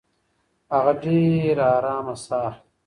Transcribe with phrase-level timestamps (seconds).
[0.73, 2.69] هغه ډېره ارامه ساه اخلي.